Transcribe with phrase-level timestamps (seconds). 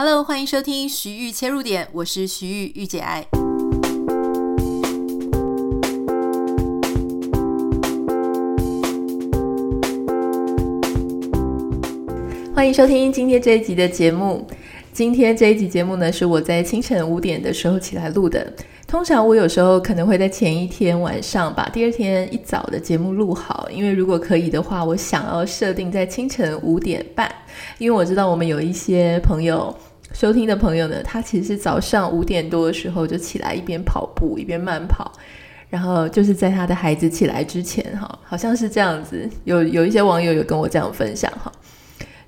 [0.00, 3.26] Hello，欢迎收听徐玉切入点，我是徐玉玉姐爱。
[12.54, 14.46] 欢迎收听今天这一集的节目。
[14.92, 18.52] 今天这一集节目呢，是我在清晨五点的时候起来录的。
[18.86, 27.30] 通常我有时候可能会在前一天晚上把第二天一早的节目录好，因为如果可以的话，我想要设定在清晨五点半，
[27.78, 29.76] 因为我知道我们有一些朋友
[30.12, 35.12] 收听的朋友呢，他其实是早上五点多的时候就起来一边跑步一边慢跑，
[35.68, 39.28] 然后就是在他的孩子起来之前哈，好像是这样子。
[39.44, 41.52] 有有一些网友有跟我这样分享哈。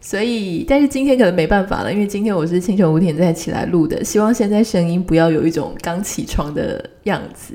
[0.03, 4.03] 所以，但是今天可能没办法了，因为今天我是清晨五点再起来录的。
[4.03, 7.55] 希望现在声音不要有一种刚起床的样子。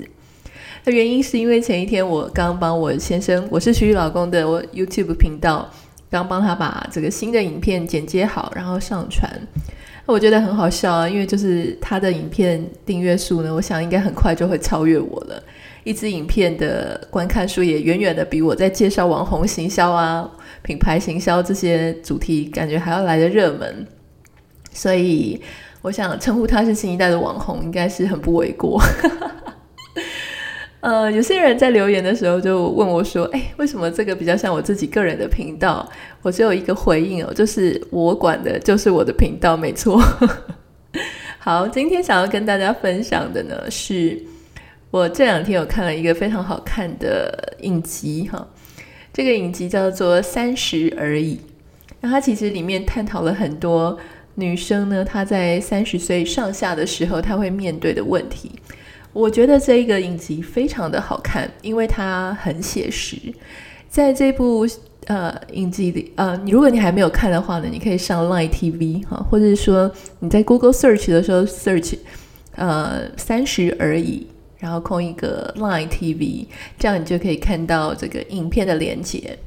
[0.84, 5.67] 那原因是因为前一天我刚帮我先生，我是徐豫老公的我 YouTube 频道，
[6.12, 9.28] 刚帮他把这个新的影片剪接好，然后上传。
[10.05, 15.42] 我觉得很好笑啊，因为就是他的影片订阅数呢，我想应该很快就会超越我了。
[15.84, 20.30] 一支影片的观看数也远远的比我在介绍网红行销啊。
[20.61, 23.86] 品牌行销这些主题感觉还要来的热门，
[24.72, 25.39] 所以
[25.81, 28.81] 我想称呼他是新一代的网红，应该是很不为过。
[30.86, 40.00] 呃，有些人在留言的时候就问我说：“哎，为什么这个比较像我自己个人的频道？”我只有一个回应哦，就是我管的就是我的频道，没错。
[41.42, 44.22] 好，今天想要跟大家分享的呢，是
[44.92, 48.47] 我这两天有看了一个非常好看的影集哈。
[49.11, 51.38] 这个影集叫做《三十而已》，
[52.02, 53.97] 那它其实里面探讨了很多
[54.36, 58.52] 女生呢，她在三十岁上下的时候，她会面对的问题。
[59.16, 63.16] 我觉得这一个影集非常的好看，因为它很写实。
[63.88, 64.67] 在这部
[65.08, 71.95] 呃影集里，呃，你如果你还没有看的话呢，你可以上 Line TV 哈，或者是说你在 Google Search 的时候 Search
[72.58, 74.27] 呃《三十而已》。
[74.58, 76.47] 然后空一个 Line TV，
[76.80, 79.37] 这样你就可以看到这个影片的连接。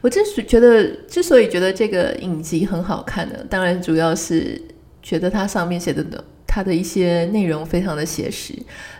[0.00, 4.58] 我之所觉得，之所以觉得这个影集很好看呢，当然主要是
[5.02, 8.52] 觉得它上面写的的它的一些内容非常的写实。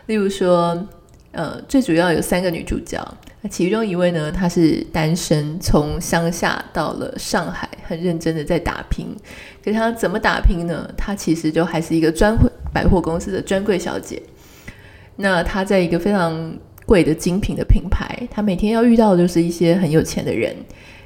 [0.06, 0.88] 例如说，
[1.32, 2.98] 呃，最主要有三个女主角，
[3.42, 9.14] 那其中一位呢，她是单身，从乡下到了上海，很认真的在打拼。
[9.62, 10.90] 可是她怎么打拼呢？
[10.96, 14.22] 她其实就还是一个专柜百货公司的专柜小姐。
[15.16, 20.56] 那她在一个非常贵的精品的品牌，她每天要遇到的就是一些很有钱的人。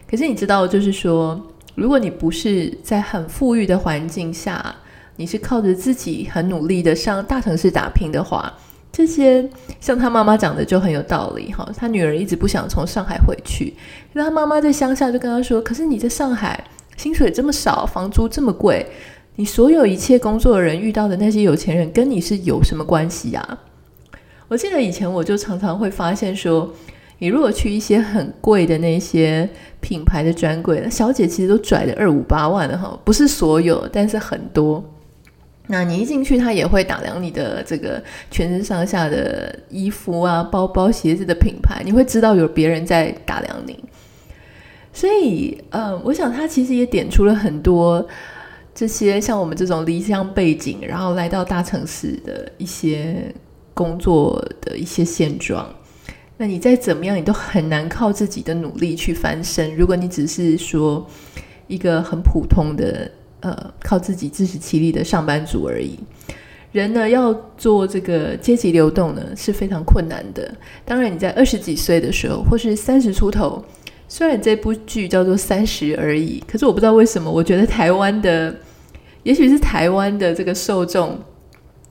[0.08, 4.76] 可是你知道，就是说，如果你不是在很富裕的环境下，
[5.16, 8.52] 你是靠着自己很努力的上大城市打拼的话，
[8.92, 9.48] 这些
[9.80, 11.68] 像他妈妈讲的就很有道理哈。
[11.76, 13.74] 他女儿一直不想从上海回去，
[14.12, 16.62] 那他妈妈在乡下就跟他说：“可是你在上海
[16.96, 18.86] 薪水这么少，房租这么贵，
[19.36, 23.58] 你所有一切工作的人遇到的那些有钱人跟你是有什么关系呀？”
[24.48, 26.70] 我记得以前我就常常会发现说，
[27.18, 29.48] 你如果去一些很贵的那些
[29.80, 34.84] 品牌的专柜，那小姐其实都拽的二五八万的哈，不是所有，但是很多。
[35.66, 43.78] 那你一进去，他也会打量你的这个全身上下的衣服啊、包包、鞋子的品牌，你会知道有别人在打量你。
[44.92, 48.06] 所以，呃，我想他其实也点出了很多
[48.74, 53.34] 这些像我们这种离乡背景，然后来到大城市的一些。
[53.76, 55.68] 工作的一些现状，
[56.38, 59.76] 那你再怎么样，你都很难靠自己的努力去翻身。
[59.76, 61.06] 如果你只是说
[61.66, 63.10] 一个很普通的，
[63.46, 65.96] 呃，靠自己自食其力的上班族而已，
[66.72, 70.52] 人呢要做这个阶级流动呢是非常困难的。
[70.84, 73.64] 当然，你在二十几岁的时候，或是三十出头，
[74.08, 78.52] 虽然这部剧叫做《三十而已》，可是我不知道为什么，我觉得台湾的，
[79.22, 81.16] 也许是台湾的这个受众。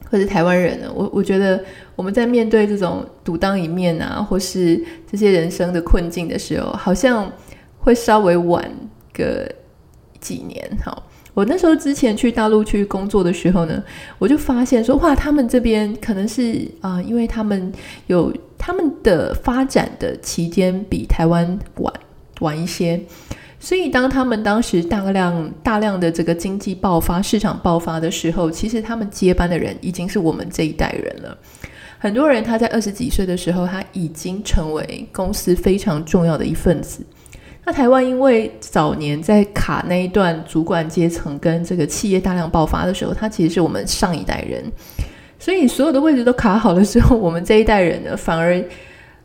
[0.07, 0.91] 或是台湾人呢？
[0.93, 1.59] 我我觉得
[1.95, 4.79] 我们在面对这种独当一面啊，或是
[5.11, 7.29] 这些人生的困境的时候，好像
[7.79, 8.69] 会稍微晚
[9.11, 9.51] 个
[10.19, 10.63] 几年。
[10.77, 10.95] 哈，
[11.35, 13.83] 我那时候之前去大陆去工作的时候呢，
[14.17, 17.71] 我就发现说，哇，他们这边可能是啊、因为他们
[18.07, 21.93] 有他们的发展的期间比台湾晚
[22.39, 22.99] 晚一些。
[23.59, 31.37] 所以，当他们当时大量大量的这个经济爆发、市场爆发的时候，其实他们接班的人已经是我们这一代人了。
[31.97, 37.03] 很多人他在二十几岁的时候，他已经成为公司非常重要的一份子。
[37.65, 44.63] 那台湾因为早年在卡那一段主管阶层跟这个企业大量爆发的时候，他其实是我们上一代人，
[45.39, 48.63] 所以所有的位置都卡好的时候，我们这一代人呢，反而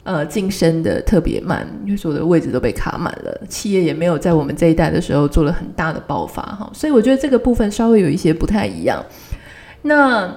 [0.02, 9.04] 呃，晋升的特别慢，因为所有的位置都被卡满了，企业也没有在我们这一代的时候做了很大的爆发哈，所以我觉得这个部分稍微有一些不太一样。
[9.82, 10.34] 那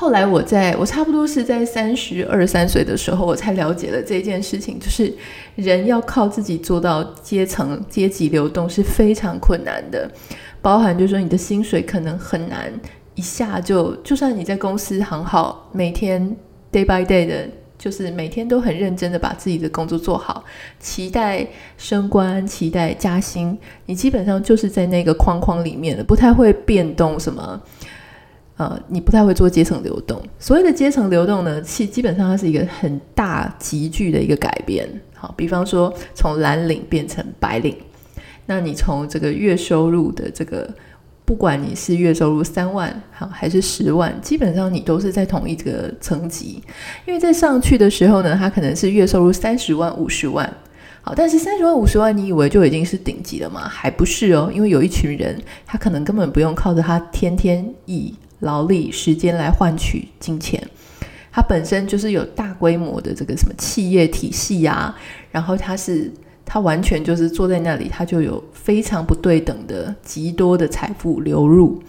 [0.00, 5.14] 后来我在我差不多是在三十二三岁的时候，我才了解了这件事情，就是
[5.56, 10.10] 人要靠自己做到阶层阶级流动是非常困难的，
[10.62, 12.72] 包含就是说你的薪水可能很难
[13.14, 16.34] 一下就，就算你在公司很好，每天
[16.72, 17.46] day by day 的。
[17.80, 20.44] 就是每天都很认真的把自己的工作做好，
[20.78, 21.46] 期待
[21.78, 23.58] 升官，期待加薪。
[23.86, 27.58] 你基本上就是在那个框框里面的，不太会变动什么。
[28.60, 30.20] 呃，你不太会做阶层流动。
[30.38, 34.86] 所谓的阶层流动呢，其基本上它是一个很大急剧的一个改变。
[35.14, 37.74] 好，比方说从蓝领变成白领，
[38.44, 40.68] 那你从这个月收入的这个。
[41.24, 46.60] 不管你是月收入三万好还是十万，基本上你都是在同一个层级。
[47.06, 50.52] 因为在上去的时候呢，他可能是月收入三十万、五十万，
[51.02, 53.60] 好，但是三十万、五十万，你以为就已经是顶级了吗？
[53.68, 60.62] 还不是哦，因为有一群人，他可能根本不用靠着他天天以劳力时间来换取金钱，
[61.32, 64.94] 他本身就是有大规模的这个什么企业体系啊，
[65.30, 66.12] 然后他是。
[66.52, 71.80] 他完全就是坐在那里，他就有非常不对等的极多的财富流入。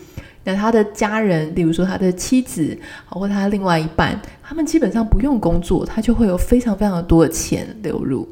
[0.43, 2.77] 那他的家人，例如说他的妻子，
[3.07, 8.29] 或他另外一半，他们基本上不用工作，他就会有非常非常多的钱流入。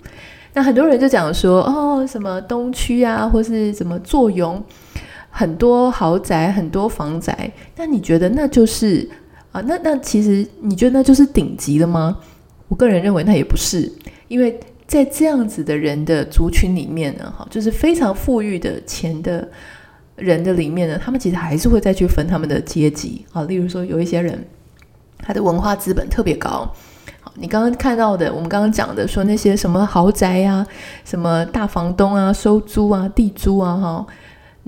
[0.53, 4.63] 那很多人就讲说，哦，什么东区啊，或是什么坐拥
[5.29, 9.09] 很多豪宅、很多房宅，那你觉得那就是
[9.51, 9.61] 啊？
[9.61, 12.17] 那那其实你觉得那就是顶级的吗？
[12.67, 13.91] 我个人认为那也不是，
[14.27, 14.59] 因为。
[14.89, 19.47] 在这样子的人的族群里面呢，哈，就是非常富裕的钱的
[20.15, 23.43] 人的里面呢，他们其实还是会再去分他们的阶级啊。
[23.43, 24.43] 例如说，有一些人
[25.19, 26.67] 他的文化资本特别高，
[27.21, 30.65] 好，你刚刚看到的，我们刚刚讲的说那些什么豪宅、啊，
[31.05, 34.07] 什么大房东啊，收租啊，地租啊，哈，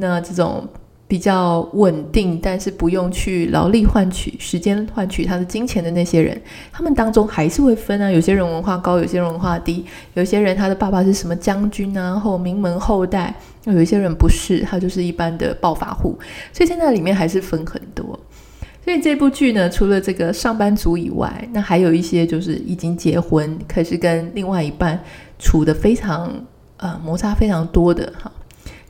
[0.01, 0.68] 那这种。
[1.07, 8.09] 比较稳定，但是不用去劳力换取时间换取他的金钱的那些人，他们当中还是会分啊。
[8.09, 9.86] 有些人文化高，有些人文化低。
[10.13, 13.36] 有些人他的爸爸是什么将军啊，后名门后代。
[13.65, 16.18] 有一些人不是，他就是一般的暴发户。
[16.54, 18.18] 所以现在里面还是分很多。
[18.86, 24.97] 所以这部剧呢，除了这个上班族以外，那还有一些就是已经结婚，可是跟另外一半
[25.38, 26.31] 处得非常
[26.77, 28.31] 呃摩擦非常多的哈。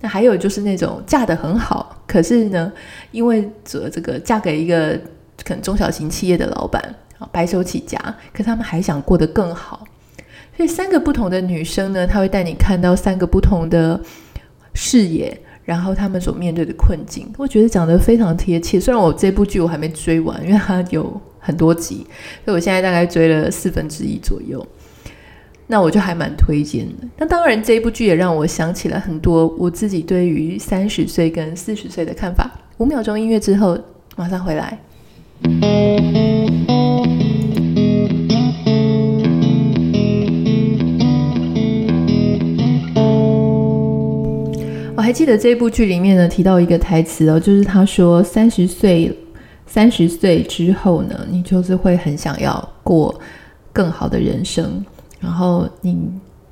[0.02, 2.72] 那还有就是那种嫁得很好，可是呢，
[3.12, 5.00] 因为这这个嫁给一个
[5.44, 6.84] 可能中小型企业的老板，
[7.20, 7.98] 啊白手起家，
[8.34, 9.86] 可他们还想过得更好。
[10.58, 14.00] 所以三个不同的女生呢，她会带你看到三个不同的
[14.74, 18.80] 视野，然后他们所面对的困境，我觉得讲得非常贴切。
[18.80, 22.06] 虽然我这部剧我还没追完，因为它有很多集，
[22.44, 24.66] 所以我现在大概追了四分之一左右。
[25.72, 27.08] 那我就还蛮推荐的。
[27.16, 32.52] 那当然，这一部剧也让我想起了很多我自己对于三十岁跟四十岁的看法。
[32.80, 33.80] 五秒钟音乐之后，
[34.18, 34.78] 马上回来。
[44.98, 49.18] 我还记得这部剧里面呢，提到一个台词哦，就是他说：“三十岁，
[49.66, 53.18] 三十岁之后呢，你就是会很想要过
[53.72, 54.84] 更好的人生。”
[55.22, 55.98] 然后你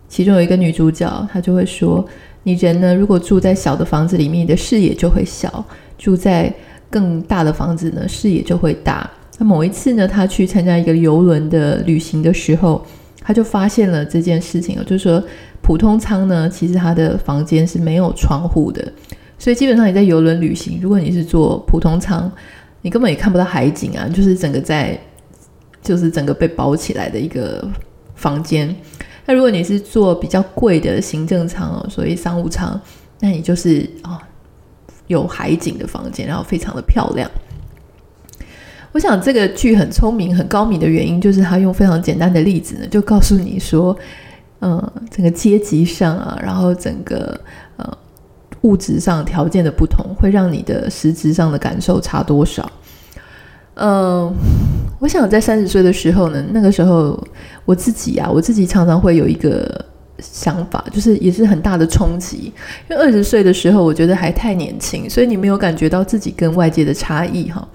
[0.08, 2.06] 其中有一个女主角，她就会说
[2.44, 5.50] ：“你人呢，如果住在小的房子里面，你的视野就会小；
[5.98, 6.54] 住在
[6.90, 12.86] 更大的房子呢，视野就会大。”那某一次呢，她去参加一个游轮的旅行的时候，
[13.22, 15.24] 她就发现了这件事情，就是说
[15.62, 18.94] 普通舱呢，其实它的房间是没有窗户的，
[19.38, 22.32] 所以基本上你在游轮旅行，如果你是坐普通舱，
[22.82, 25.00] 你根本也看不到海景啊，就是整个在，
[25.82, 27.68] 就是整个被包起来的一个。
[28.20, 28.76] 房间，
[29.26, 32.80] 那如果你是做比较贵的行政舱哦，所以商务舱，
[33.22, 34.20] 那你就是哦
[35.08, 37.30] 有海景的房间，然后非常的漂亮。
[38.92, 43.96] 我想这个剧很聪明、很高明的原因，就是他用非常简单的例子呢，就告诉你说，
[44.62, 47.40] 嗯，整个阶级上啊，然后整个
[47.78, 47.98] 呃
[48.62, 52.70] 物质上条件的不同，会让你的实质上的感受差多少。
[53.76, 54.34] 嗯，
[55.00, 57.18] 我想在三十岁的时候呢，那个时候
[57.70, 59.86] 我自己啊，我自己常常会有一个
[60.18, 62.52] 想法，就是也是很大的冲击。
[62.90, 67.68] 因为二十岁的时候，我觉得还太年轻，所以你没有感觉到自己跟外界的差异哈。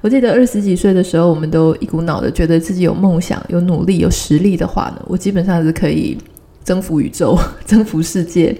[0.00, 6.18] 我记得二十几岁的时候，我们都一股脑的觉得自己有梦想、有努力、有实力的话呢，我基本上是可以
[6.64, 8.52] 征服宇宙、 征服世界。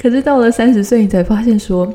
[0.00, 1.86] 可是到了三十岁，你才发现说。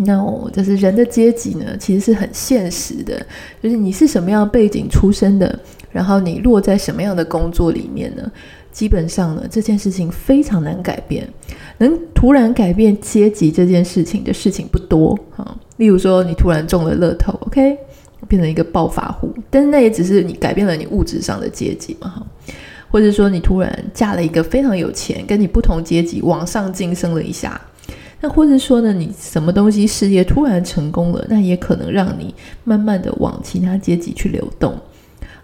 [0.00, 3.20] 那我就是人的阶级呢，其实是很现实的，
[3.60, 5.58] 就是你是什么样背景出身的，
[5.90, 8.30] 然后你落在什么样的工作里面呢？
[8.70, 11.28] 基本上呢，这件事情非常难改变。
[11.78, 15.56] 能突然改变阶级这件事情的事情不多哈。
[15.78, 17.76] 例如说，你突然中了乐透，OK，
[18.28, 22.26] 变成一个暴发户，但是那也只是你改变了你物质上的阶级嘛哈。
[22.90, 27.60] 或者说，你突然嫁了一个非常有钱，跟你不同阶级往上晋升了一下。
[28.20, 34.76] 那或者说呢，你什么东西事业突然成功了，那也可能让你慢慢的往其他阶级去流动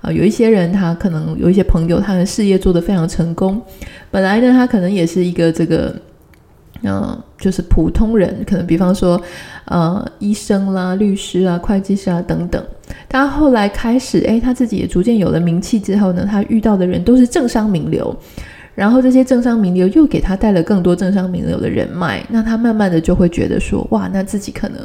[0.05, 0.13] 啊。
[0.13, 3.61] 有一些人，他可能有一些朋友，他的事业做得非常成功，
[4.11, 5.95] 本来呢，他可能也是一个这个，
[6.83, 9.21] 嗯、就是普通人，可能比方说，
[9.65, 12.63] 呃，医生啦、律师啊、会计师啊等等。
[13.09, 18.15] 他后来开始，哎，他自己也逐渐有了名气之后呢，他遇到的人都是政商名流。
[18.75, 24.81] 然后这些政商名流又给他带了更多政商名流的人脉，那他慢慢的就会觉得说，哇，那自己可能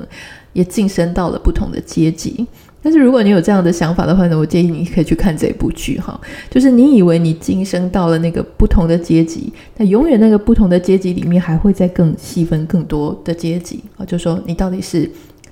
[0.53, 2.45] 也晋升到了不同的阶级。
[2.81, 6.19] 但是如果你有这样的想法的话呢，我建议你可以去看这部剧哈，
[6.49, 15.09] 就是你以为你晋升到了那个不同的阶级，那永远那个不同的阶级里面还会再更细分更多的阶级啊，就说你到底是，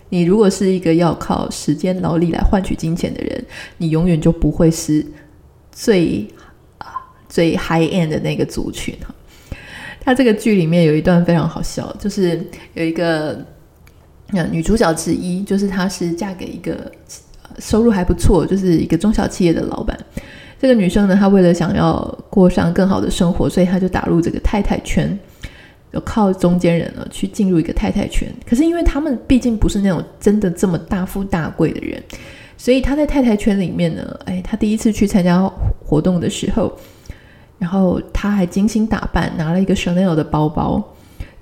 [0.10, 3.46] 你如果是一个要靠时间劳力来换取金钱的人，
[3.77, 5.05] 你永远就不会是
[5.72, 6.27] 最
[6.77, 6.88] 啊。
[7.29, 9.13] 最 high end 的那个族群哈，
[10.00, 12.41] 他这个剧里面有一段非常好笑，就是
[12.74, 13.46] 有一个
[14.31, 16.91] 那女主角之一，就是她是嫁给一个
[17.60, 19.98] 收入还不错，就是一个中小企业的老板。
[20.60, 25.17] 这个女生呢，她为了想要过上更好的生活，所以她就打入这个太太圈，
[25.91, 28.27] 有靠中间人呢去进入一个太太圈。
[28.46, 32.01] 可是因为他们毕竟不是那种真的这么大富大贵的人，
[32.57, 35.41] 所以她在太太圈里面呢，哎，她第一次去参加
[35.86, 36.72] 活动的时候。
[37.60, 40.96] 然后他还精心打扮，拿了一个 Chanel 的包包。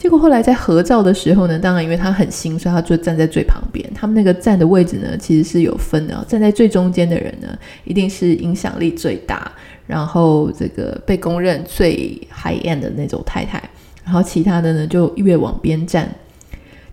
[0.06, 3.84] 结果后来在合照的时候呢，当然因为他很新，所以他就站在最旁边。
[3.92, 6.24] 他们那个站的位置呢，其实是有分的。
[6.28, 7.48] 站在最中间的人呢，
[7.86, 9.52] 一定是影响力最大，
[9.88, 13.60] 然后这个被公认最 high end 的那种太太。
[14.04, 16.08] 然后其他的呢，就越往边站。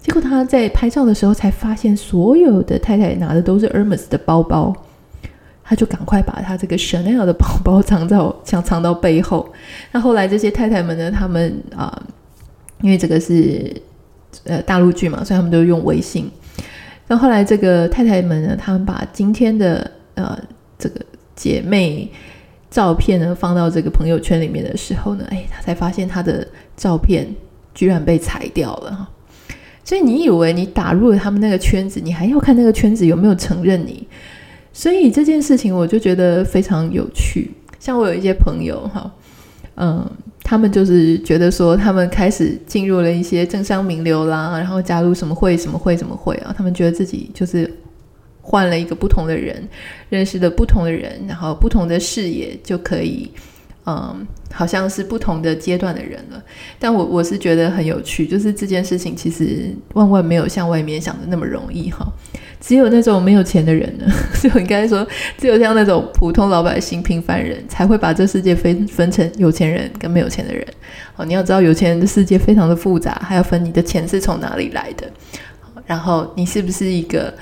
[0.00, 4.74] 结果他在拍照的时候才发现，所有的太太拿的都是 Hermes 的包包。
[5.62, 9.52] 他就赶快把他这个 Chanel 的包包藏到， 想藏到背后。
[9.92, 12.02] 那后来这些太太们呢，他们啊、
[12.82, 13.74] 因为这个是
[14.44, 16.30] 呃大陆剧嘛，所以他们都用微信。
[17.08, 20.38] 那后来这个太太们呢，他们把今天的呃
[20.78, 21.00] 这个
[21.34, 22.10] 姐妹
[22.70, 26.46] 照片呢放到这个朋友圈里面的时候呢，哎，他才发现他的
[26.76, 27.26] 照片
[27.74, 29.08] 居然被裁掉了哈。
[29.84, 34.06] 所以你以为你打入了他们那个圈子，你还要看那个圈子有没有承认你？
[34.72, 37.50] 所以这件事情我就觉得非常有趣。
[37.78, 39.12] 像我有一些朋友哈，
[39.74, 40.08] 嗯，
[40.52, 47.72] 他们就是觉得说，他们开始进入了一些政商名流啦，然后加入什么会、什么会、什么会啊，他们觉得自己就是
[48.42, 49.66] 换了一个不同的人，
[50.10, 53.30] 认识的不同的人，然后不同的视野就可以。
[53.84, 56.40] 嗯，好像是不同的阶段的人了，
[56.78, 62.06] 但我我是觉得很有趣，就是这件事情其实万万没有像外面想的那么容易哈。
[62.60, 64.04] 只有那种没有钱的人呢，
[64.40, 65.04] 就应该说，
[65.36, 70.64] 只有像那种普通老百姓、平凡人才会把这世界分分成有钱人跟没有钱的人。
[71.16, 75.10] 哦，你要知道，有钱人的世界非常的复杂，还要分你的钱是从哪里来的，
[75.84, 77.34] 然后你是不是一个。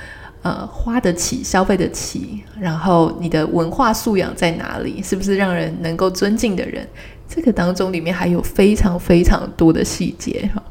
[0.42, 5.02] 呃，花得起，消费得起，然后你的文化素养在哪里？
[5.02, 6.86] 是不是让人能够尊敬的人？
[7.28, 10.62] 这个当中里面还有非常非常多的细节哈。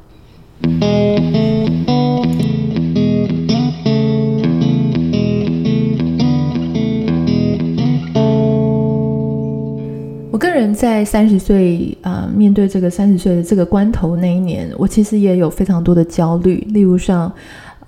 [10.32, 17.32] 我个人在三十岁啊，面对这个三十岁的这个关头那一年，我其实也有非常多的焦虑，例如像。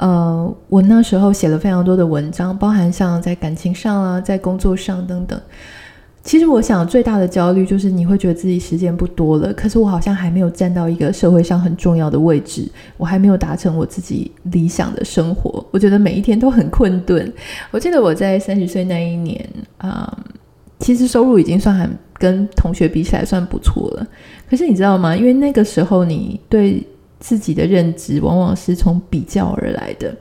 [0.01, 5.39] 呃，我那时候写了非常多的文章，包含像在感情上啊，在工作上等等。
[6.24, 12.67] 其实我想最大的焦虑就是你会觉得自己时间不多了，可是我好像还没有站到一个社会上很重要的位置，
[12.98, 15.63] 我还没有达成我自己理想的生活。
[15.70, 17.31] 我觉得每一天都很困顿。
[17.70, 20.17] 我记得我在三十岁那一年啊，
[20.79, 24.08] 其实收入已经算很跟同学比起来算不错了。
[24.50, 25.15] 可是你知道吗？
[25.15, 26.84] 因为那个时候你对。
[27.21, 30.13] 自己的认知往往是从比较而来的，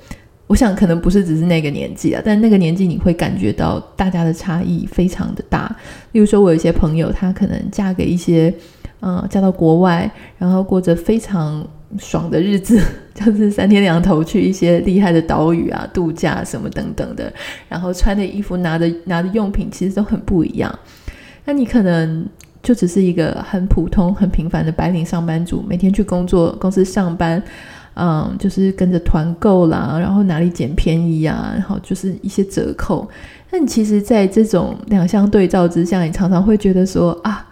[0.47, 5.75] 我想可能不是只是那个年纪啊，但那个年纪你会感觉到大家的差异非常的大。
[6.13, 8.55] 例如说，我有一些朋友，她可能嫁给一些，
[9.01, 11.67] 呃，嫁到国外，然后过着非常
[11.99, 12.79] 爽的日子，
[13.15, 17.33] 就是三天两头去一些厉害的岛屿啊度假什么等等的，
[17.67, 20.79] 然后穿的衣服、拿的拿的用品其实都很不一样。
[21.47, 22.29] 那你可能。
[22.63, 27.43] 就只是一个很普通、很平凡的白领上班族，每天去工作，公司上班，
[27.95, 33.09] 嗯，就是跟着团购啦，然后哪里捡便宜啊，然后就是一些折扣。
[33.51, 37.45] 但其实，在这种两相对照之下，你常常会觉得说啊，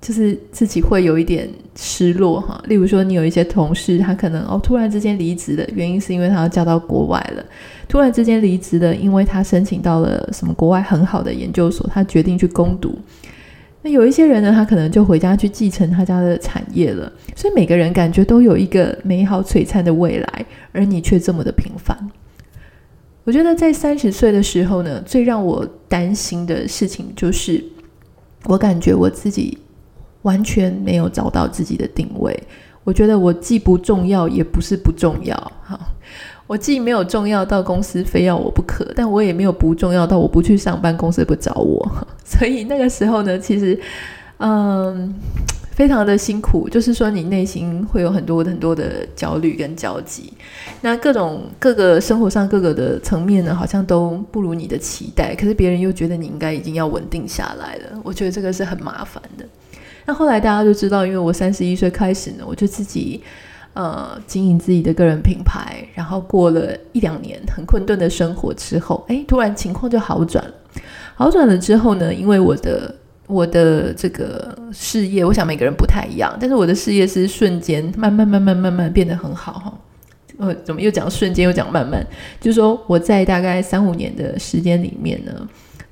[0.00, 2.60] 就是自己会有一点失落哈。
[2.66, 7.44] 例如说，你有一些同事，他可能哦突然之间离职的原因是因为他要嫁到国外了，
[7.88, 12.98] 突然之间离职的，因为他申请到了什么国外很好的研究所，他决定去攻读。
[13.86, 17.12] 那有一些人呢，他可能就回家去继承他家的产业了。
[17.36, 21.96] 所以每个人感觉都有一个美好璀璨的未来，而你却这么的平凡。
[23.22, 27.62] 我觉得在三十岁的时候呢，最让我担心的事情就是，
[28.46, 29.56] 我感觉我自己
[30.22, 32.36] 完全没有找到自己的定位。
[32.82, 35.36] 我觉得我既不重要，也不是不重要。
[35.62, 35.78] 哈，
[36.46, 41.86] 我既没有重要到公司非要我不可，但我也没有不重要到我不去上班，公司不找我。
[42.24, 43.78] 所以那个时候呢，其实，
[44.38, 45.14] 嗯。
[45.76, 50.32] 非常的辛苦，就是说你内心会有很多很多的焦虑跟焦急，
[50.80, 59.44] 那各种各个生活上各个的层面呢，好像都不如你的期待，可是别人又觉得你应该已经要稳定下来了，我觉得这个是很麻烦的。
[60.06, 63.22] 那后来大家就知道，因为我三十一岁开始呢，我就自己
[63.76, 70.52] 呃经营自己的个人品牌，然后过了一两年很困顿的生活之后，哎，突然情况就好转了。
[71.14, 72.92] 好转了之后呢，因为我的。
[73.28, 79.74] 我的这个事业，我想每个人不太一样，但是我的事业是瞬间慢慢慢慢慢慢变得很好哈。
[80.38, 82.06] 呃，怎么又讲瞬间又讲慢慢？
[82.38, 85.32] 就是说我在大概三五年的时间里面呢，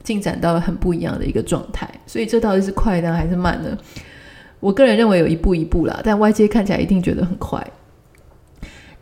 [0.05, 1.91] 进展到了很不一样的一个状态。
[2.07, 3.77] 所以这到底是快呢还是慢呢？
[4.65, 7.63] 我个人认为有一步一步啦，但外界看起来一定觉得很快。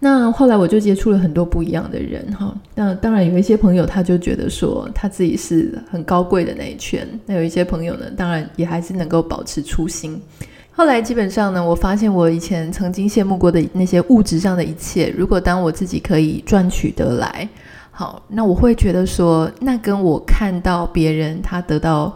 [0.00, 10.20] 那后来我就接触了很多不一样的人哈，那当然有一些朋友他就觉得说他自己是很高贵的那一圈，那有一些朋友呢，当然也还是能够保持初心。
[10.72, 17.48] 后来基本上呢，我发现我以前曾经羡慕过的那些物质上的一切，如果当我自己可以赚取得来，
[17.92, 22.12] 好，那我会觉得说，那跟我看到别人他得到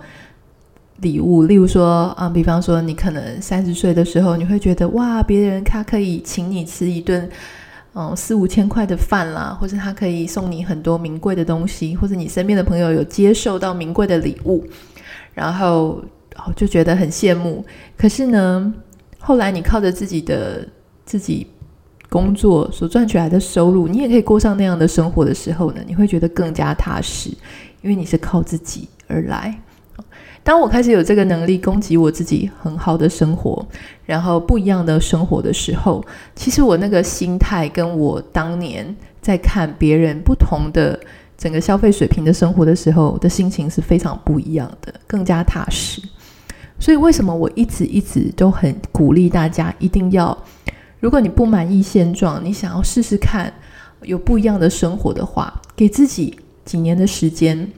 [1.01, 7.29] 礼物，例如说啊，比方说你可能三十岁的时候，你会觉得哇，别人他可以请你吃一顿。
[7.99, 14.63] 嗯，四五千块的饭啦，或者他可以送你很多名贵的东西，或者你身边的朋友有接受到名贵的礼物，
[15.33, 16.05] 然后
[16.55, 17.65] 就觉得很羡慕。
[17.97, 18.75] 可是呢，
[19.19, 20.69] 后来你靠着自己的
[21.07, 21.47] 自己
[22.11, 27.31] 工作所赚取来的收入，你也可以过上那样的生活的时候呢，你会觉得更加踏实，
[27.81, 29.59] 因为你是靠自己而来。
[30.47, 33.67] 当我开始有这个能力供给我自己很好的生活，
[34.05, 36.01] 然后不一样的生活的时候，
[36.37, 40.97] 其实我那个心态跟我当年在看别人不同的
[41.37, 46.01] 整个消费水平的生活的时候的心情是非常不一样的，更加踏实。
[46.79, 50.39] 所以为什么我一直一直都很鼓励大家一定要，
[51.01, 53.53] 如果你不满意现状，你想要试试看
[54.03, 57.69] 有不一样的生活的话，给自己几年的时间。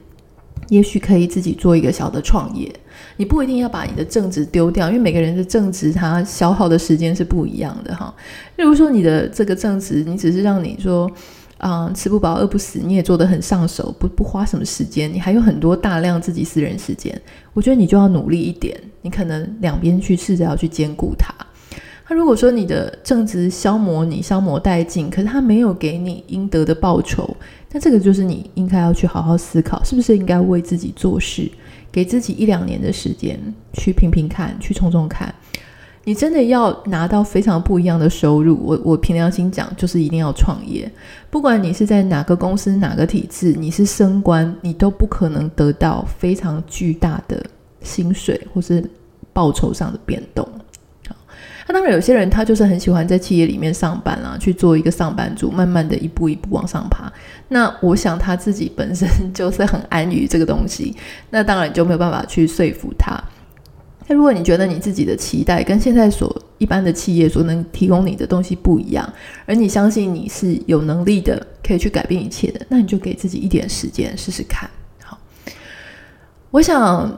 [0.69, 2.71] 也许可以自己做一个小的创业，
[3.17, 8.13] 你不一定要把你的正职丢掉，因为每个人的正职他消耗的时间是不一样的哈。
[8.55, 11.09] 例如说你的这个正职，你只是让你说，
[11.57, 17.19] 啊、吃不饱饿不死，你也做得很上手，不不花什么时间，你还有很多大量自己私人时间，
[17.53, 21.33] 我觉得你就要努力一点，你可能两边去试着要去兼顾它。
[22.09, 27.29] 那如果说你的正职消磨你消磨殆尽，可是他没有给你应得的报酬，
[27.71, 31.47] 那这个就是你应该要去好好思考，是不是应该为自己做事，
[31.91, 33.39] 给自己一两年的时间
[33.73, 35.33] 去拼拼看，去冲冲看。
[36.05, 40.91] 你真的要拿到非常不一样的收入，我我凭良心讲，就是一定要创业。
[41.29, 47.45] 不管你是在哪个公司、哪个体制，你是升官，你都不可能得到非常巨大的
[47.83, 48.83] 薪水或是
[49.31, 50.47] 报酬上的变动。
[51.71, 57.13] 那当然，有些人他就是很喜欢在企业里面上班啊，去做一个上班族，慢慢的一步一步往上爬。
[57.49, 60.95] 那我想他自己本身 就是很安于这个东西，
[61.29, 63.23] 那当然就没有办法去说服他。
[64.07, 69.07] 那如果你觉得你自己的期待跟现在所一般的企业所能提供你的东西不一样，
[69.45, 74.67] 而你相信你是有能力的，可以去改变一切的，那你就给自己一点时间试试看。
[75.03, 75.19] 好，
[76.49, 77.15] 我想。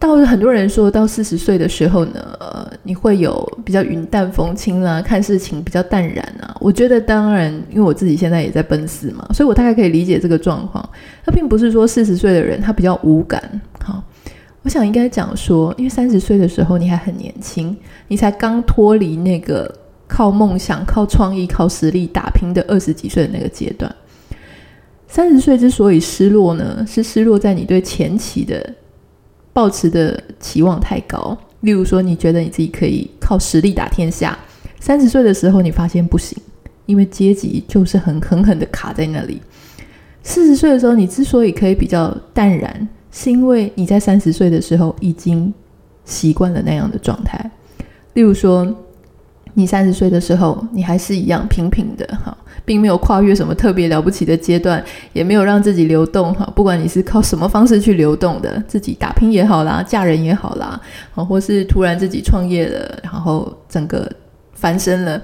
[0.00, 6.56] 到很多人说到四十岁的时候呢，呃，你会有比较云淡风轻啦，看事情比较淡然啊。
[6.58, 10.82] 我觉得当然，因为我自己现在也在奔四嘛，所以我大概可以理解这个状况。
[11.22, 14.02] 他并不是说四十岁的人他比较无感，好，
[14.62, 17.76] 我想应该讲说，因为三十岁的时候你还很年轻，
[18.08, 19.70] 你才刚脱离那个
[20.08, 23.94] 靠梦想、靠创意、靠实力打拼的二十几岁的那个阶段。
[25.06, 28.74] 三十岁之所以失落呢，是失落在你对前期的。
[29.60, 34.38] 抱持的期望太高，例如说，你觉得你自己可以靠实力打天下，
[34.80, 36.34] 三十岁的时候你发现不行，
[36.86, 39.38] 因为阶级就是很 狠狠的卡在那里。
[40.22, 45.52] 四十岁的时候，你之所以可以比较淡然，是因为你在三十岁的时候已经
[46.06, 47.50] 习惯了那样的状态。
[48.14, 48.66] 例如说，
[49.60, 56.50] 你三十岁的时候，你还是一样平平的哈，并没有跨越什么特别了不起的阶段，也没有让自己流动哈。
[56.56, 60.80] 不管你是靠什么方式去流动的，自己打拼也好啦，嫁人也好啦，
[61.14, 64.10] 或是突然自己创业了，然后整个
[64.54, 65.20] 翻身了。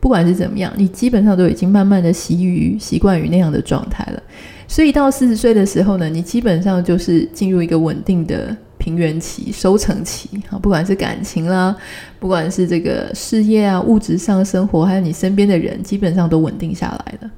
[0.00, 4.22] 不管是怎么样，你基本上都已经慢慢的习于习惯于那样的状态了。
[4.68, 10.54] 所以到四十岁的时候呢，你基本上就是进入一个稳定的平原期、收成期啊。
[10.62, 11.74] 不管是感情啦，
[12.20, 17.30] 不管是这个事业啊、物质上生活，还有你身边的人，基本上都稳定下来了。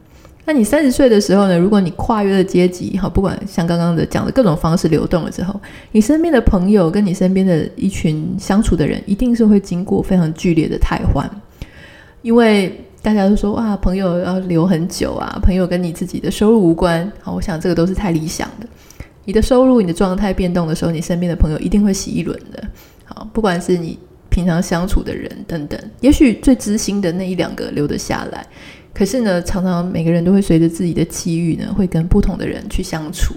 [0.44, 5.58] 那你三十岁的时候呢，如果你跨越了阶级，哈，不管像刚刚的讲的各种方式流动了之后，
[5.92, 11.26] 你身边的朋友跟你身边的一群相处的人，一定是会经过非常剧烈的汰换。
[12.20, 17.11] 因为大家都说哇，朋友要留很久啊，朋友跟你自己的收入无关。
[17.22, 18.66] 好，我想这个都是太理想的。
[19.28, 22.66] 你的收入、你的状态变动的时候，你身边的朋友一定会洗一轮的。
[23.04, 23.98] 好，不管是你
[24.30, 28.46] 平常相处的人等等，也许最知心的那一两个留得下来，
[28.94, 33.34] 可是呢，常常每个人都会随着自己的机遇呢，会跟不同的人去相处。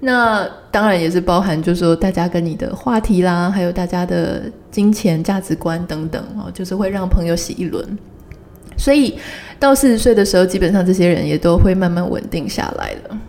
[0.00, 7.86] 那当然也是包含，就是说大家跟你的话题啦，还有大家的金钱价值观等等哦，就是会让朋友洗一轮。
[8.78, 9.14] 所以
[9.60, 13.20] 到四十岁的时候，基本上这些人也都会慢慢稳定下来了。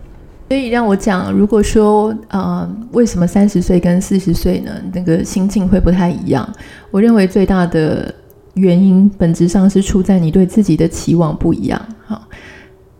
[0.48, 4.70] 所以让我讲，如果说啊、呃，为什么三十岁跟四十岁呢？
[4.92, 6.48] 那个心境会不太一样？
[6.90, 8.14] 我认为最大的
[8.54, 11.80] 原因，本质上是出在你对自己的期望不一样。
[12.06, 12.20] 哈，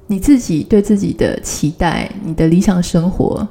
[0.08, 3.46] 你自己对自己的期待，你的理想生活。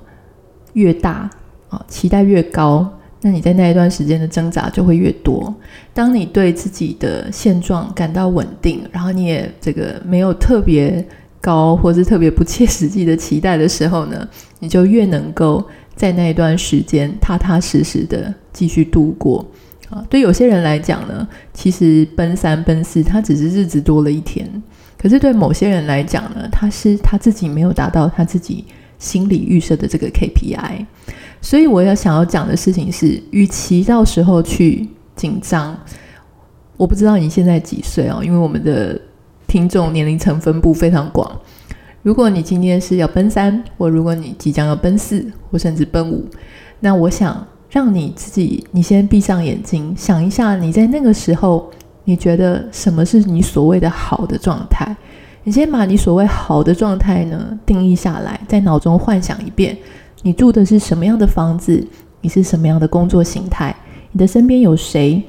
[0.73, 1.29] 越大
[1.69, 2.85] 啊，期待越高，
[3.21, 5.55] 那你在那一段时间的挣扎就会越多。
[5.93, 11.01] 当你对自己的现状感到稳定，然后你也这个没有特别
[11.45, 14.27] 高或是特别不切实际的期待的时候呢，
[14.59, 15.63] 你就越能够
[15.95, 19.45] 在那一段时间踏踏实实的继续度过。
[19.89, 24.47] 啊，对有些人来讲呢，其实奔三奔四，他只是日子多了一天；
[24.97, 28.65] 可是对某些人来讲呢，他是他自己没有达到他自己。
[28.97, 30.85] 心理预设的这个 KPI，
[31.41, 35.77] 所以我要想要讲的事情是，与其到时候去紧张，
[36.77, 38.99] 我不知道你现在几岁哦，因为我们的
[39.47, 41.29] 听众年龄层分布非常广。
[42.01, 46.25] 如果你今天是要奔三，或如果你即将要奔四，或甚至奔五，
[46.79, 51.71] 那我想让你自己，你先闭上眼睛，想一下你在那个时候，
[52.03, 54.95] 你觉得什么是你所谓的好的状态？
[55.43, 59.77] 你先把你所谓好的状态呢定义下来，在脑中幻想一遍，
[60.21, 61.87] 你住的是什么样的房子，
[62.21, 63.75] 你是什么样的工作形态，
[64.11, 65.23] 你的身边有谁，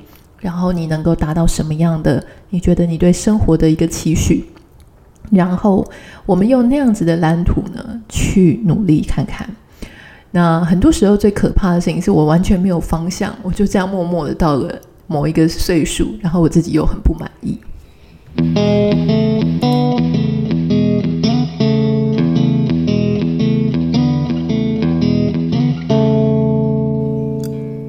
[0.46, 2.24] 然后你能够达到什么样的？
[2.50, 4.44] 你觉得你对生活的一个期许，
[5.32, 5.84] 然后
[6.24, 9.50] 我们用那样子的蓝图呢去努力看看。
[10.30, 14.72] 那很多时候最可怕的事情是我完全没有方向，我就这样默默的到了
[15.08, 17.58] 某一个岁数，然后我自己又很不满意。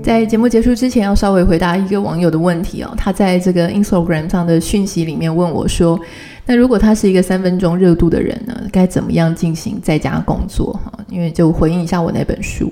[0.07, 2.93] 在节目结束之前，要稍微回答一个网友的问题哦。
[2.95, 5.99] 他在这个 Instagram 上的讯息里面问我说
[6.47, 12.71] ：“那如果他是一个三分钟热度的人呢，该怎么样进行在家工作？”哈，因为就回应一下我那本书，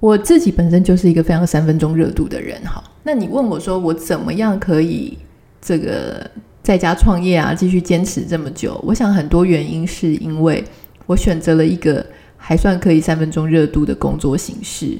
[0.00, 2.60] 我自己本身就是一个非常三分钟热度的人。
[2.64, 5.16] 哈，那你问我说我怎么样可以
[5.62, 6.28] 这个
[6.64, 8.76] 在家创业啊，继续坚持这么久？
[8.84, 10.64] 我想很多原因是因为
[11.06, 12.04] 我选择了一个
[12.36, 14.98] 还算可以三分钟热度的工作形式。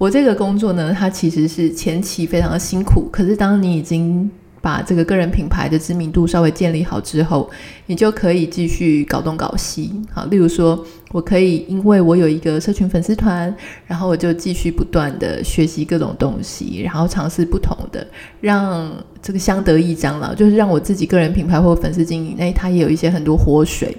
[0.00, 4.30] 我这个工作呢，它其实是前期非常的辛苦，可是当你已经
[4.62, 7.50] 把这个个人品牌的知名度稍微建立好之后，
[7.84, 9.92] 你就可以继续搞东搞西。
[10.10, 10.82] 好，例如说，
[11.12, 13.54] 我可以因为我有一个社群粉丝团，
[13.86, 18.06] 然后我就继续不断的学习各种东西，然后尝试不同的，
[18.40, 23.94] 让这个相得益彰了，就是让我自己个人品牌或粉丝经营，那它也有一些很多活水。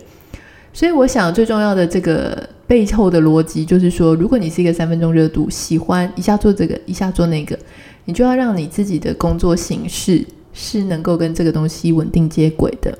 [0.73, 7.59] 所以我想最重要的这个背后的逻辑就是说，如果你是一个三分钟热度，喜欢一下做这个，一下做那个，
[8.05, 12.97] 你就要让你自己的工作形式是能够跟这个东西稳定接轨的。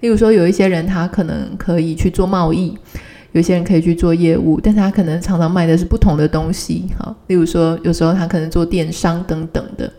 [0.00, 2.76] 例如说，有一些人他可能可以去做贸易，
[3.32, 6.84] 有些人可以去做业务，但他可能常常卖的是不同的东西。
[6.98, 9.90] 好，例如说，有时候他可能做电商等等的，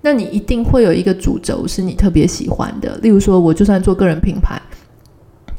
[0.00, 2.98] 那你一定会有一个主轴是你特别喜欢的。
[3.00, 4.60] 例如说，我就算做个人品牌。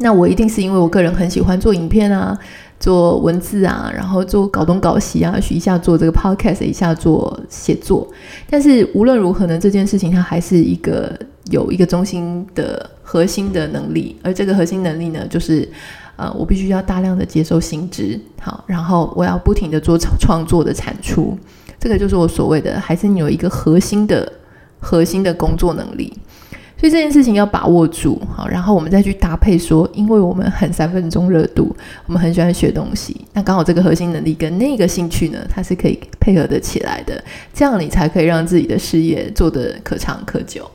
[0.03, 2.35] 那我一定是因为我个人很喜欢做影片啊，
[2.81, 8.05] 做文字啊，然后做搞东搞西啊，许一下做这个 podcast，一下做写作。
[8.49, 11.17] 但是无论如何呢，这件事情它还是一个
[11.51, 15.69] 有一个中心的核心的能力，而这个核心能力呢，就是
[16.15, 21.37] 呃，我必须要大量的接受新知，好，然后我要不停的做创作的产出，
[21.79, 24.33] 这个就是我所谓的，还是你有一个核心的
[24.79, 26.11] 核心的工作能力。
[26.81, 31.75] 所以这件事情要把握住，好，然后我们再去搭配说，因为我们很三分钟热度，
[32.07, 40.67] 我们很喜欢学东西，那刚好这个核心能力跟那个兴趣呢，它是可以配合得起来的，这样你才可以让自己的事业做得可长可久。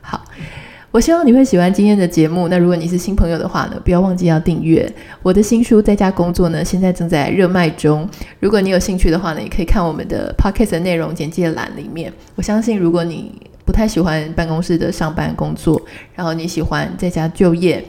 [0.00, 0.20] 好，
[0.90, 2.48] 我希望你会喜欢今天的节目。
[2.48, 8.08] 那如果你是新朋友的话呢，不要忘记要订阅我的新书《在家工作》呢，现在正在热卖中。
[8.40, 12.12] 如果你有兴趣的话呢，也可以看我们的 Podcast 的内容简介栏里面。
[12.34, 13.32] 我相信如果你
[13.72, 15.80] 不太喜欢办公室的上班工作，
[16.14, 17.82] 然后你喜欢在家就业，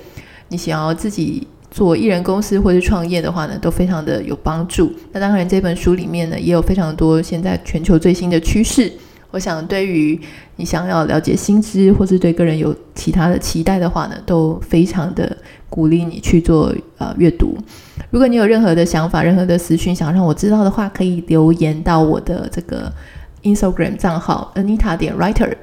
[0.47, 4.93] 你想要自己做艺人公司或者创业的话呢，都非常的有帮助。
[5.11, 8.89] 那当然，这本书里面呢，也有非常多现在全球最新的趋势。
[9.31, 10.17] 我想，对于
[10.55, 15.35] 你想要了解新知，或是对个人有其他的期待的话呢，都非常的
[15.69, 17.57] 鼓励你去做呃阅读。
[18.09, 22.89] 如果你有任何的想法、任何的私讯想让我知道的话，可以留言到我的这个。
[23.45, 25.53] Instagram 账号 Anita 点 Writer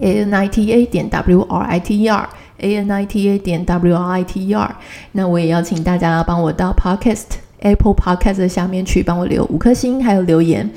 [0.00, 3.30] a n i t a 点 W R I T E R，A N I T
[3.30, 4.76] A 点 W R I T E R。
[5.12, 7.24] 那我也邀请大家帮我到 Podcast
[7.60, 10.70] Apple Podcast 下面去帮我留五颗星，还有留言。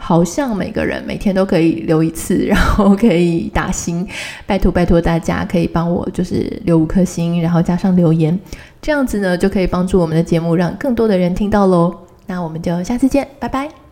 [0.00, 4.06] 好像每个人每天都可以留一次，然后可以打星。
[4.46, 8.38] 拜托拜托大家可以帮我就是留五颗星，然后加上留言，
[8.80, 11.92] 这样子呢就可以帮助我们的节目让更多的人听到喽。
[12.26, 13.87] 那我们就下次见，拜拜。